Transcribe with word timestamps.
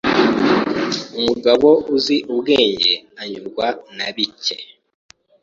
Umugabo 1.19 1.69
uzi 1.95 2.17
ubwenge 2.33 2.91
anyurwa 3.21 3.67
na 3.95 4.07
bike! 4.15 4.57